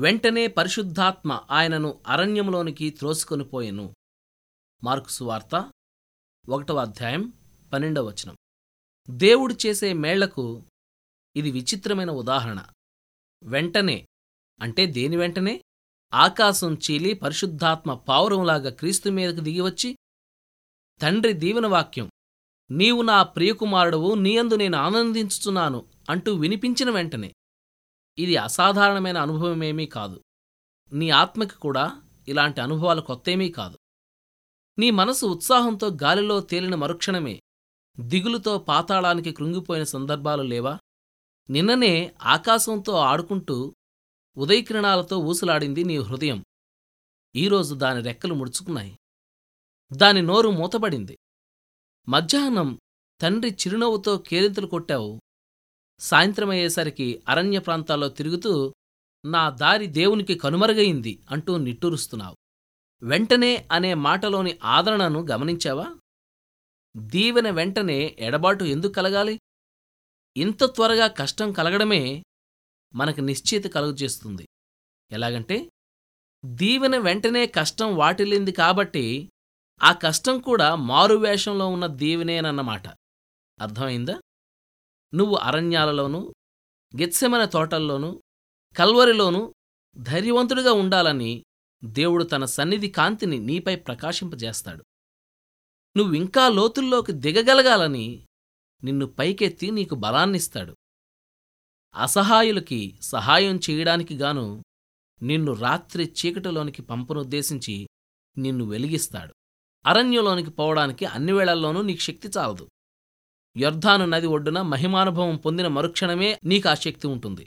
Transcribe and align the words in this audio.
వెంటనే 0.00 0.46
పరిశుద్ధాత్మ 0.46 1.46
ఆయనను 1.50 2.00
అరణ్యంలోనికి 2.06 2.90
త్రోసుకొనిపోయెను. 2.90 3.94
మార్కు 4.84 5.24
వార్త 5.24 5.72
ఒకటవ 6.48 6.76
అధ్యాయం 6.76 7.32
పన్నెండవ 7.72 8.06
వచనం. 8.06 8.36
దేవుడు 9.10 9.56
చేసే 9.66 9.92
మేళ్ళకు 9.92 10.62
ఇది 11.36 11.50
విచిత్రమైన 11.50 12.10
ఉదాహరణ. 12.10 12.64
వెంటనే 13.42 14.06
అంటే 14.60 14.86
దేని 14.86 15.16
వెంటనే? 15.16 15.62
ఆకాశం 16.14 16.74
చీలి 16.74 17.14
పరిశుద్ధాత్మ 17.14 17.94
పావురంలాగా 17.94 18.70
క్రీస్తు 18.70 19.10
మీదకు 19.10 19.40
దిగివచ్చి 19.40 19.96
తండ్రి 21.02 21.32
దీవెనవాక్యం 21.32 22.10
నీవు 22.70 23.02
నా 23.02 23.22
ప్రియకుమారుడవు 23.22 24.14
నీయందు 24.14 24.54
నేను 24.54 24.78
ఆనందించుచున్నాను 24.78 25.86
అంటూ 26.10 26.34
వినిపించిన 26.34 26.90
వెంటనే 26.90 27.32
ఇది 28.18 28.36
అసాధారణమైన 28.36 29.18
అనుభవమేమీ 29.18 29.86
కాదు. 29.86 30.24
నీ 30.92 31.10
ఆత్మకి 31.10 31.54
కూడా 31.54 32.02
ఇలాంటి 32.28 32.60
అనుభవాలు 32.60 33.00
కొత్తేమీ 33.00 33.52
కాదు. 33.52 33.78
నీ 34.78 34.90
మనసు 34.90 35.26
ఉత్సాహంతో 35.26 35.88
గాలిలో 35.88 36.40
తేలిన 36.40 36.74
మరుక్షణమే 36.74 37.40
దిగులుతో 38.00 38.58
పాతాళానికి 38.58 39.32
కృంగిపోయిన 39.32 39.84
సందర్భాలు 39.84 40.42
లేవా? 40.42 40.78
నిన్ననే 41.50 42.14
ఆకాశంతో 42.22 42.92
ఆడుకుంటూ 42.92 43.74
ఉదయకిరణాలతో 44.36 45.18
ఊసులాడింది 45.18 45.84
నీ 45.84 45.98
హృదయం. 45.98 46.44
ఈరోజు 47.36 47.74
దాని 47.74 48.02
రెక్కలు 48.02 48.34
ముడుచుకున్నాయి. 48.34 48.98
దాని 49.92 50.22
నోరు 50.22 50.50
మూతబడింది. 50.50 51.18
మధ్యాహ్నం 52.08 52.78
తండ్రి 53.20 53.50
చిరునవ్వుతో 53.50 54.18
కేరింతలు 54.18 54.66
కొట్టావు. 54.66 55.20
సాయంత్రమయ్యేసరికి 56.00 57.22
అరణ్య 57.28 57.58
ప్రాంతాల్లో 57.58 58.08
తిరుగుతూ 58.08 58.74
నా 59.24 59.50
దారి 59.50 59.86
దేవునికి 59.86 60.34
కనుమరుగయింది 60.34 61.22
అంటూ 61.30 61.56
నిట్టూరుస్తున్నావు. 61.56 62.36
వెంటనే 63.02 63.68
అనే 63.72 63.94
మాటలోని 63.94 64.58
ఆదరణను 64.64 65.26
గమనించావా? 65.26 65.86
దీవెన 66.96 67.50
వెంటనే 67.50 68.16
ఎడబాటు 68.18 68.64
ఎందుకు 68.64 68.92
కలగాలి? 68.92 69.40
ఇంత 70.36 70.64
త్వరగా 70.64 71.06
కష్టం 71.06 71.52
కలగడమే 71.52 72.22
మనకు 72.94 73.20
నిశ్చిత 73.20 73.66
కలుగజేస్తుంది. 73.66 74.48
ఎలాగంటే 75.12 75.68
దీవెన 76.44 76.96
వెంటనే 76.96 77.46
కష్టం 77.46 77.96
వాటిల్లింది 77.96 78.52
కాబట్టి 78.52 79.30
ఆ 79.82 79.92
కష్టం 79.92 80.40
కూడా 80.40 80.74
మారువేషంలో 80.74 81.68
ఉన్న 81.68 81.86
దీవెనేనన్నమాట. 81.86 82.88
అర్థమైందా? 83.60 84.20
నువ్వు 85.14 85.36
అరణ్యాలలోనూ 85.36 86.34
గెత్సెమన 87.00 87.44
తోటల్లోనూ 87.44 88.22
కల్వరిలోనూ 88.76 89.54
ధైర్యవంతుడిగా 89.98 90.72
ఉండాలని 90.72 91.44
దేవుడు 91.84 92.24
తన 92.24 92.44
సన్నిధి 92.44 92.88
కాంతిని 92.88 93.38
నీపై 93.38 93.76
ప్రకాశింపజేస్తాడు. 93.76 94.84
నువ్వింకా 95.96 96.48
లోతుల్లోకి 96.48 97.12
దిగగలగాలని 97.12 98.26
నిన్ను 98.84 99.06
పైకెత్తి 99.06 99.70
నీకు 99.70 99.94
బలాన్నిస్తాడు. 99.94 100.76
అసహాయులకి 101.94 102.98
సహాయం 103.00 103.60
చేయడానికి 103.70 104.16
గాను 104.16 104.62
నిన్ను 105.22 105.52
రాత్రి 105.52 106.14
చీకటిలోనికి 106.20 106.82
పంపనుద్దేశించి 106.82 107.88
నిన్ను 108.38 108.64
వెలిగిస్తాడు. 108.64 109.34
అరణ్యంలోనికి 109.86 110.50
పోవడానికి 110.50 111.04
అన్ని 111.04 111.32
వేళల్లోనూ 111.32 111.82
నీకు 111.82 112.00
శక్తి 112.00 112.28
చాలదు. 112.28 112.68
యొర్ధాను 113.60 114.04
నది 114.04 114.26
ఒడ్డున 114.26 114.62
మహిమానుభవం 114.62 115.36
పొందిన 115.36 115.68
మరుక్షణమే 115.68 116.38
నీకు 116.44 116.68
ఆ 116.68 116.74
శక్తి 116.74 117.06
ఉంటుంది. 117.06 117.46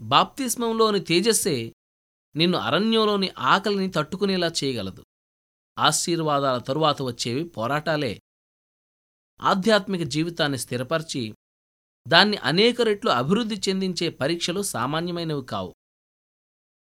బాప్తిస్మంలోని 0.00 1.00
తేజస్సే 1.00 1.72
నిన్ను 2.36 2.58
అరణ్యంలోని 2.58 3.30
ఆకలిని 3.38 3.90
తట్టుకునేలా 3.90 4.52
చేయగలదు. 4.64 5.04
ఆశీర్వాదాల 5.78 6.58
తరువాత 6.58 7.02
వచ్చేవి 7.02 7.44
పోరాటాలే. 7.44 8.20
ఆధ్యాత్మిక 9.42 10.02
జీవితాన్ని 10.02 10.58
స్థిరపరిచి 10.58 11.34
దాన్ని 12.08 12.36
అనేక 12.36 12.82
రెట్లు 12.82 13.10
అభివృద్ధి 13.10 13.60
చెందించే 13.68 14.08
పరీక్షలు 14.08 14.62
సామాన్యమైనవి 14.62 15.44
కావు. 15.44 15.74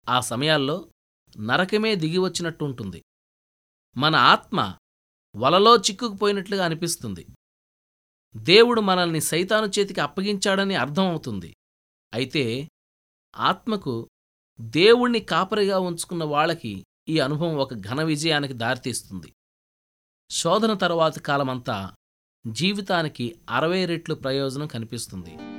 ఆ 0.09 0.19
సమయాల్లో 0.19 0.91
నరకమే 1.39 1.95
దిగివచ్చినట్టుంటుంది 1.95 3.03
మన 3.97 4.15
ఆత్మ 4.15 4.77
వలలో 5.35 5.75
చిక్కుకుపోయినట్లుగా 5.75 6.65
అనిపిస్తుంది. 6.65 7.25
దేవుడు 8.35 8.81
మనల్ని 8.81 9.21
సైతాను 9.21 9.65
చేతికి 9.65 10.01
అప్పగించాడని 10.01 10.75
అర్థమవుతుంది 10.75 11.55
అయితే 12.13 12.69
ఆత్మకు 13.37 14.09
దేవుణ్ణి 14.61 15.19
కాపరిగా 15.19 15.79
ఉంచుకున్న 15.79 16.23
వాళ్ళకి 16.23 16.85
ఈ 17.09 17.19
అనుభవం 17.19 17.55
ఒక 17.55 17.73
ఘన 17.73 18.03
విజయానికి 18.03 18.53
దారితీస్తుంది. 18.53 19.33
శోధన 20.29 20.73
తరువాత 20.73 21.19
కాలమంతా 21.19 21.93
జీవితానికి 22.47 23.39
అరవై 23.49 23.85
రెట్లు 23.85 24.15
ప్రయోజనం 24.15 24.67
కనిపిస్తుంది. 24.67 25.58